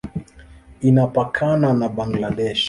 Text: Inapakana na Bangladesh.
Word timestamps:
Inapakana 0.89 1.73
na 1.73 1.87
Bangladesh. 1.95 2.59